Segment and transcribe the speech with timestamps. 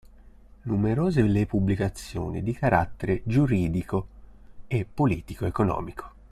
[0.63, 4.07] Numerose le pubblicazioni di carattere giuridico
[4.65, 6.13] e politico-economico.